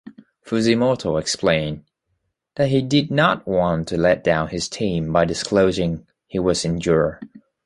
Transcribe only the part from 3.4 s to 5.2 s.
want to let down his team